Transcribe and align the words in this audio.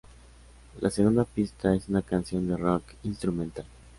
La 0.79 0.89
segunda 0.89 1.25
pista 1.25 1.75
es 1.75 1.87
una 1.87 2.01
canción 2.01 2.47
de 2.47 2.57
rock 2.57 2.81
instrumental. 3.03 3.65